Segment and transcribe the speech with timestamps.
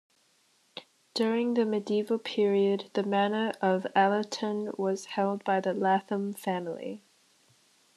[1.13, 7.03] During the medieval period the manor of Allerton was held by the Lathom family.